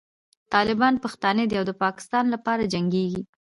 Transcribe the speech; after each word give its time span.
طالبان 0.53 0.93
پښتانه 1.03 1.43
دي 1.49 1.55
او 1.59 1.65
د 1.67 1.71
پاکستان 1.83 2.25
لپاره 2.33 2.69
جنګېږي. 2.73 3.21